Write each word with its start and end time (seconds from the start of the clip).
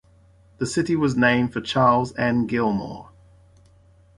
The 0.57 0.65
city 0.65 0.95
was 0.95 1.15
named 1.15 1.53
for 1.53 1.61
Charles 1.61 2.17
N. 2.17 2.47
Gilmore. 2.47 3.11